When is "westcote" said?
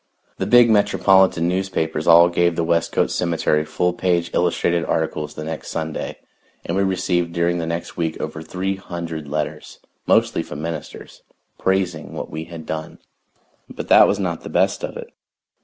2.65-3.11